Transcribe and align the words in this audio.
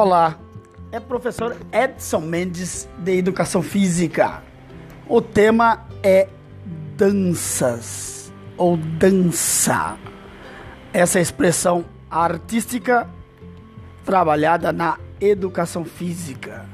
Olá, 0.00 0.38
é 0.92 1.00
professor 1.00 1.56
Edson 1.72 2.20
Mendes 2.20 2.88
de 2.98 3.18
Educação 3.18 3.62
Física. 3.62 4.44
O 5.08 5.20
tema 5.20 5.88
é 6.04 6.28
danças 6.96 8.32
ou 8.56 8.76
dança. 8.76 9.96
Essa 10.92 11.18
expressão 11.18 11.84
artística 12.08 13.10
trabalhada 14.04 14.72
na 14.72 14.98
educação 15.20 15.84
física. 15.84 16.64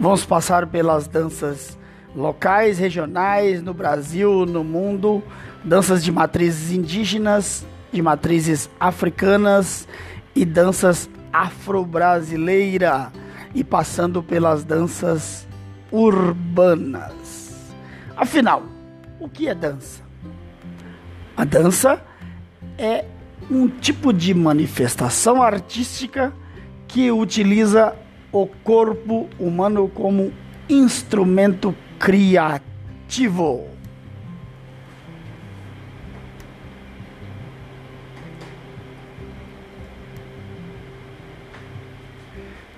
Vamos 0.00 0.26
passar 0.26 0.66
pelas 0.66 1.06
danças 1.06 1.78
locais, 2.12 2.76
regionais, 2.76 3.62
no 3.62 3.72
Brasil, 3.72 4.44
no 4.44 4.64
mundo, 4.64 5.22
danças 5.62 6.02
de 6.02 6.10
matrizes 6.10 6.72
indígenas, 6.72 7.64
de 7.92 8.02
matrizes 8.02 8.68
africanas 8.80 9.86
e 10.34 10.44
danças 10.44 11.08
afro-brasileira 11.34 13.12
e 13.52 13.64
passando 13.64 14.22
pelas 14.22 14.62
danças 14.64 15.48
urbanas. 15.90 17.74
Afinal, 18.16 18.62
o 19.18 19.28
que 19.28 19.48
é 19.48 19.54
dança? 19.54 20.00
A 21.36 21.44
dança 21.44 22.00
é 22.78 23.04
um 23.50 23.68
tipo 23.68 24.12
de 24.12 24.32
manifestação 24.32 25.42
artística 25.42 26.32
que 26.86 27.10
utiliza 27.10 27.96
o 28.30 28.46
corpo 28.46 29.28
humano 29.38 29.88
como 29.88 30.32
instrumento 30.68 31.74
criativo. 31.98 33.66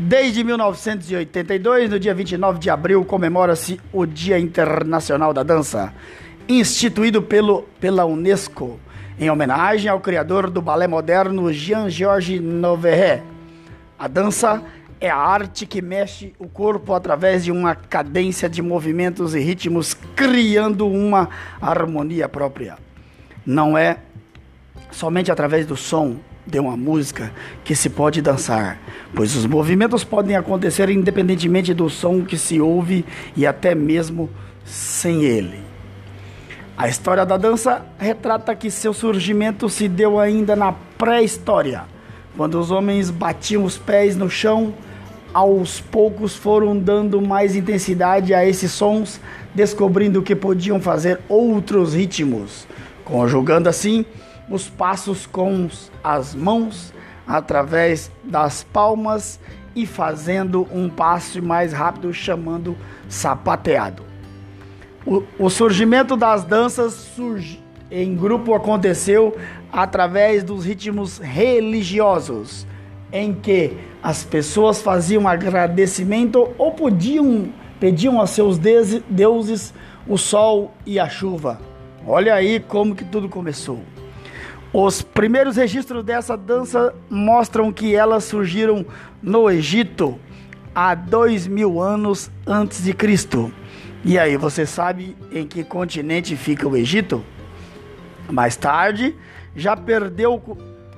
Desde 0.00 0.44
1982, 0.44 1.90
no 1.90 1.98
dia 1.98 2.14
29 2.14 2.60
de 2.60 2.70
abril, 2.70 3.04
comemora-se 3.04 3.80
o 3.92 4.06
Dia 4.06 4.38
Internacional 4.38 5.34
da 5.34 5.42
Dança, 5.42 5.92
instituído 6.48 7.20
pelo, 7.20 7.64
pela 7.80 8.04
Unesco, 8.04 8.78
em 9.18 9.28
homenagem 9.28 9.90
ao 9.90 9.98
criador 9.98 10.50
do 10.50 10.62
balé 10.62 10.86
moderno 10.86 11.52
Jean-Georges 11.52 12.40
Noverret. 12.40 13.24
A 13.98 14.06
dança 14.06 14.62
é 15.00 15.10
a 15.10 15.16
arte 15.16 15.66
que 15.66 15.82
mexe 15.82 16.32
o 16.38 16.46
corpo 16.46 16.94
através 16.94 17.42
de 17.42 17.50
uma 17.50 17.74
cadência 17.74 18.48
de 18.48 18.62
movimentos 18.62 19.34
e 19.34 19.40
ritmos, 19.40 19.94
criando 20.14 20.86
uma 20.86 21.28
harmonia 21.60 22.28
própria. 22.28 22.78
Não 23.44 23.76
é 23.76 23.96
somente 24.92 25.32
através 25.32 25.66
do 25.66 25.76
som 25.76 26.18
de 26.48 26.58
uma 26.58 26.76
música 26.76 27.30
que 27.62 27.74
se 27.74 27.90
pode 27.90 28.22
dançar, 28.22 28.78
pois 29.14 29.36
os 29.36 29.44
movimentos 29.44 30.02
podem 30.02 30.34
acontecer 30.34 30.88
independentemente 30.88 31.74
do 31.74 31.90
som 31.90 32.24
que 32.24 32.38
se 32.38 32.60
ouve 32.60 33.04
e 33.36 33.46
até 33.46 33.74
mesmo 33.74 34.30
sem 34.64 35.24
ele. 35.24 35.60
A 36.76 36.88
história 36.88 37.26
da 37.26 37.36
dança 37.36 37.84
retrata 37.98 38.54
que 38.54 38.70
seu 38.70 38.94
surgimento 38.94 39.68
se 39.68 39.88
deu 39.88 40.18
ainda 40.18 40.56
na 40.56 40.72
pré-história, 40.96 41.82
quando 42.36 42.58
os 42.58 42.70
homens 42.70 43.10
batiam 43.10 43.64
os 43.64 43.76
pés 43.76 44.16
no 44.16 44.30
chão, 44.30 44.72
aos 45.34 45.80
poucos 45.80 46.34
foram 46.34 46.78
dando 46.78 47.20
mais 47.20 47.54
intensidade 47.54 48.32
a 48.32 48.46
esses 48.46 48.72
sons, 48.72 49.20
descobrindo 49.54 50.22
que 50.22 50.34
podiam 50.34 50.80
fazer 50.80 51.20
outros 51.28 51.94
ritmos, 51.94 52.66
conjugando 53.04 53.68
assim 53.68 54.06
os 54.50 54.68
passos 54.68 55.26
com 55.26 55.68
as 56.02 56.34
mãos 56.34 56.92
através 57.26 58.10
das 58.24 58.64
palmas 58.64 59.38
e 59.74 59.86
fazendo 59.86 60.66
um 60.72 60.88
passo 60.88 61.42
mais 61.42 61.72
rápido, 61.72 62.12
chamando 62.12 62.76
sapateado. 63.08 64.02
O, 65.06 65.22
o 65.38 65.50
surgimento 65.50 66.16
das 66.16 66.44
danças 66.44 66.92
surge, 66.94 67.62
em 67.90 68.16
grupo 68.16 68.54
aconteceu 68.54 69.36
através 69.72 70.42
dos 70.42 70.64
ritmos 70.64 71.18
religiosos, 71.18 72.66
em 73.12 73.32
que 73.32 73.76
as 74.02 74.24
pessoas 74.24 74.82
faziam 74.82 75.26
agradecimento 75.26 76.50
ou 76.58 76.72
podiam 76.72 77.52
pediam 77.78 78.20
a 78.20 78.26
seus 78.26 78.58
deuses 78.58 79.72
o 80.06 80.16
sol 80.18 80.74
e 80.84 80.98
a 80.98 81.08
chuva. 81.08 81.60
Olha 82.06 82.34
aí 82.34 82.60
como 82.60 82.94
que 82.94 83.04
tudo 83.04 83.28
começou. 83.28 83.80
Os 84.72 85.00
primeiros 85.00 85.56
registros 85.56 86.04
dessa 86.04 86.36
dança 86.36 86.94
mostram 87.08 87.72
que 87.72 87.94
elas 87.94 88.24
surgiram 88.24 88.84
no 89.22 89.50
Egito 89.50 90.18
há 90.74 90.94
dois 90.94 91.46
mil 91.46 91.80
anos 91.80 92.30
antes 92.46 92.84
de 92.84 92.92
Cristo. 92.92 93.50
E 94.04 94.18
aí, 94.18 94.36
você 94.36 94.66
sabe 94.66 95.16
em 95.32 95.46
que 95.46 95.64
continente 95.64 96.36
fica 96.36 96.68
o 96.68 96.76
Egito? 96.76 97.24
Mais 98.30 98.56
tarde, 98.56 99.16
já 99.56 99.74
perdeu, 99.74 100.40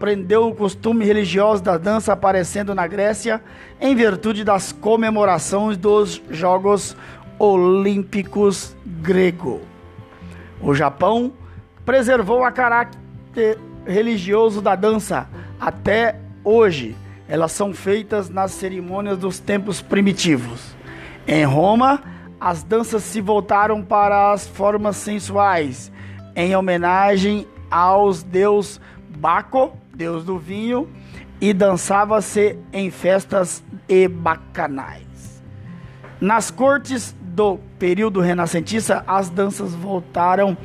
prendeu 0.00 0.48
o 0.48 0.54
costume 0.54 1.04
religioso 1.04 1.62
da 1.62 1.76
dança 1.76 2.12
aparecendo 2.12 2.74
na 2.74 2.86
Grécia 2.86 3.40
em 3.80 3.94
virtude 3.94 4.44
das 4.44 4.72
comemorações 4.72 5.76
dos 5.76 6.22
Jogos 6.30 6.96
Olímpicos 7.38 8.74
grego. 8.84 9.60
O 10.60 10.74
Japão 10.74 11.32
preservou 11.84 12.42
a 12.42 12.50
caráter 13.38 13.58
religioso 13.86 14.60
da 14.60 14.74
dança 14.74 15.28
até 15.60 16.16
hoje. 16.42 16.96
Elas 17.28 17.52
são 17.52 17.72
feitas 17.72 18.28
nas 18.28 18.50
cerimônias 18.52 19.18
dos 19.18 19.38
tempos 19.38 19.80
primitivos. 19.80 20.74
Em 21.26 21.44
Roma, 21.44 22.02
as 22.40 22.62
danças 22.62 23.02
se 23.02 23.20
voltaram 23.20 23.82
para 23.82 24.32
as 24.32 24.46
formas 24.46 24.96
sensuais, 24.96 25.92
em 26.34 26.56
homenagem 26.56 27.46
aos 27.70 28.22
deus 28.22 28.80
Baco, 29.16 29.76
deus 29.94 30.24
do 30.24 30.38
vinho, 30.38 30.88
e 31.40 31.52
dançava-se 31.52 32.58
em 32.72 32.90
festas 32.90 33.62
e 33.88 34.08
bacanais. 34.08 35.42
Nas 36.20 36.50
cortes 36.50 37.14
do 37.20 37.58
período 37.78 38.20
renascentista, 38.20 39.04
as 39.06 39.28
danças 39.28 39.74
voltaram 39.74 40.56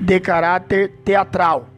de 0.00 0.20
caráter 0.20 0.92
teatral, 1.04 1.68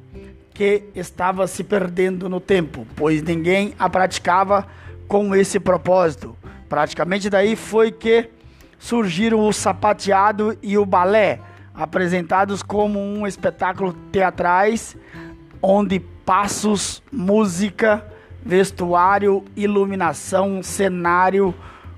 que 0.54 0.84
estava 0.94 1.46
se 1.46 1.64
perdendo 1.64 2.28
no 2.28 2.40
tempo, 2.40 2.86
pois 2.96 3.22
ninguém 3.22 3.74
a 3.78 3.88
praticava 3.90 4.66
com 5.06 5.34
esse 5.34 5.60
propósito. 5.60 6.36
Praticamente 6.68 7.28
daí 7.28 7.56
foi 7.56 7.92
que 7.92 8.30
surgiram 8.78 9.40
o 9.40 9.52
sapateado 9.52 10.56
e 10.62 10.78
o 10.78 10.86
balé, 10.86 11.40
apresentados 11.74 12.62
como 12.62 12.98
um 12.98 13.26
espetáculo 13.26 13.92
teatrais 14.10 14.96
onde 15.60 15.98
passos, 15.98 17.02
música, 17.10 18.04
vestuário, 18.44 19.44
iluminação, 19.56 20.62
cenário 20.62 21.54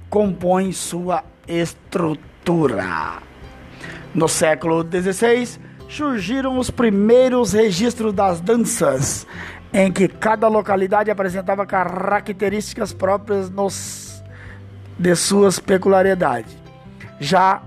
compõem 0.08 0.72
sua 0.72 1.22
estrutura. 1.46 3.27
No 4.14 4.28
século 4.28 4.82
XVI, 4.82 5.58
surgiram 5.88 6.58
os 6.58 6.70
primeiros 6.70 7.52
registros 7.52 8.12
das 8.12 8.41
danças, 8.41 9.26
em 9.72 9.91
que 9.91 10.08
cada 10.08 10.48
localidade 10.48 11.10
apresentava 11.10 11.66
características 11.66 12.92
próprias 12.92 13.50
nos, 13.50 14.22
de 14.98 15.14
suas 15.14 15.58
peculiaridades. 15.58 16.56
Já 17.20 17.62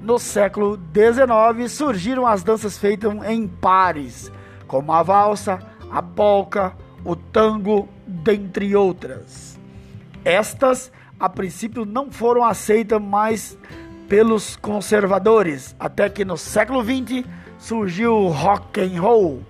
no 0.00 0.18
século 0.18 0.78
XIX 0.92 1.70
surgiram 1.70 2.26
as 2.26 2.42
danças 2.42 2.76
feitas 2.76 3.12
em 3.26 3.46
pares, 3.46 4.30
como 4.66 4.92
a 4.92 5.02
valsa, 5.02 5.58
a 5.90 6.02
polca, 6.02 6.74
o 7.04 7.14
tango, 7.14 7.88
dentre 8.06 8.74
outras. 8.74 9.58
Estas, 10.24 10.90
a 11.18 11.28
princípio, 11.28 11.84
não 11.84 12.10
foram 12.10 12.44
aceitas 12.44 13.00
mais 13.00 13.58
pelos 14.08 14.56
conservadores, 14.56 15.74
até 15.78 16.08
que 16.08 16.24
no 16.24 16.36
século 16.36 16.82
XX 16.82 17.24
surgiu 17.58 18.14
o 18.14 18.28
rock 18.28 18.80
and 18.80 19.00
roll, 19.00 19.40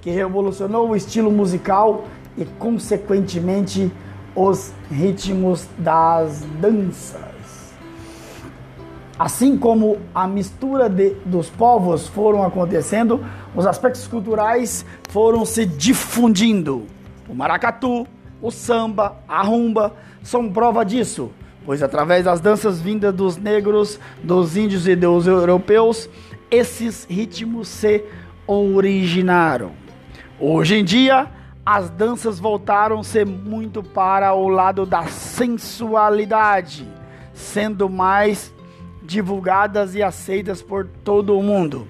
que 0.00 0.10
revolucionou 0.10 0.90
o 0.90 0.96
estilo 0.96 1.30
musical 1.30 2.04
e 2.36 2.44
consequentemente 2.44 3.90
os 4.34 4.72
ritmos 4.90 5.66
das 5.78 6.44
danças. 6.60 7.22
Assim 9.18 9.56
como 9.56 9.98
a 10.14 10.26
mistura 10.26 10.88
de, 10.88 11.10
dos 11.24 11.48
povos 11.48 12.08
foram 12.08 12.42
acontecendo, 12.42 13.24
os 13.54 13.66
aspectos 13.66 14.06
culturais 14.06 14.84
foram 15.10 15.44
se 15.44 15.64
difundindo. 15.64 16.86
O 17.28 17.34
maracatu, 17.34 18.06
o 18.40 18.50
samba, 18.50 19.16
a 19.28 19.42
rumba 19.42 19.94
são 20.22 20.50
prova 20.50 20.84
disso 20.84 21.30
pois 21.64 21.82
através 21.82 22.24
das 22.24 22.40
danças 22.40 22.80
vindas 22.80 23.14
dos 23.14 23.36
negros, 23.36 23.98
dos 24.22 24.56
índios 24.56 24.86
e 24.86 24.96
dos 24.96 25.26
europeus, 25.26 26.08
esses 26.50 27.06
ritmos 27.08 27.68
se 27.68 28.04
originaram. 28.46 29.72
Hoje 30.38 30.76
em 30.76 30.84
dia, 30.84 31.28
as 31.64 31.88
danças 31.88 32.40
voltaram-se 32.40 33.24
muito 33.24 33.82
para 33.82 34.34
o 34.34 34.48
lado 34.48 34.84
da 34.84 35.04
sensualidade, 35.04 36.86
sendo 37.32 37.88
mais 37.88 38.52
divulgadas 39.02 39.94
e 39.94 40.02
aceitas 40.02 40.60
por 40.60 40.86
todo 41.04 41.38
o 41.38 41.42
mundo. 41.42 41.86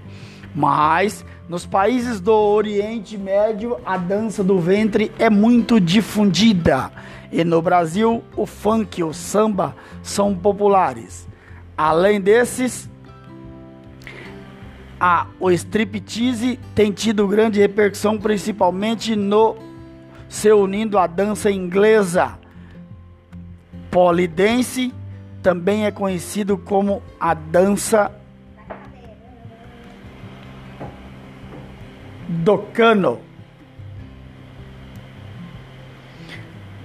Mas 0.55 1.25
nos 1.49 1.65
países 1.65 2.21
do 2.21 2.33
Oriente 2.33 3.17
Médio, 3.17 3.79
a 3.85 3.97
dança 3.97 4.45
do 4.45 4.59
ventre 4.59 5.11
é 5.19 5.31
muito 5.31 5.81
difundida. 5.81 6.91
E 7.31 7.43
no 7.45 7.63
Brasil, 7.63 8.23
o 8.37 8.45
funk 8.45 9.01
e 9.01 9.05
o 9.05 9.13
samba 9.13 9.75
são 10.03 10.35
populares. 10.35 11.27
Além 11.77 12.21
desses, 12.21 12.89
a, 15.01 15.27
o 15.41 15.51
striptease 15.51 16.61
tem 16.75 16.93
tido 16.93 17.27
grande 17.27 17.59
repercussão, 17.59 18.19
principalmente 18.19 19.17
no 19.17 19.57
se 20.29 20.51
unindo 20.53 20.97
à 20.99 21.07
dança 21.07 21.51
inglesa. 21.51 22.39
Polidense 23.91 24.95
também 25.43 25.85
é 25.85 25.91
conhecido 25.91 26.57
como 26.57 27.03
a 27.19 27.35
dança 27.35 28.11
do 32.43 32.59
cano. 32.59 33.21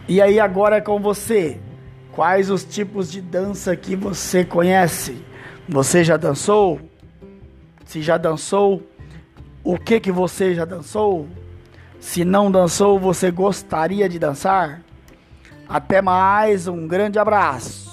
E 0.07 0.21
aí 0.21 0.39
agora 0.39 0.77
é 0.77 0.81
com 0.81 0.99
você. 0.99 1.59
Quais 2.11 2.49
os 2.49 2.63
tipos 2.63 3.11
de 3.11 3.21
dança 3.21 3.75
que 3.75 3.95
você 3.95 4.45
conhece? 4.45 5.17
Você 5.67 6.03
já 6.03 6.15
dançou? 6.15 6.79
Se 7.85 8.01
já 8.01 8.17
dançou, 8.17 8.83
o 9.63 9.77
que 9.77 9.99
que 9.99 10.11
você 10.11 10.53
já 10.53 10.63
dançou? 10.63 11.27
Se 11.99 12.23
não 12.23 12.51
dançou, 12.51 12.99
você 12.99 13.31
gostaria 13.31 14.07
de 14.07 14.19
dançar? 14.19 14.81
Até 15.67 16.01
mais, 16.01 16.67
um 16.67 16.87
grande 16.87 17.17
abraço. 17.17 17.86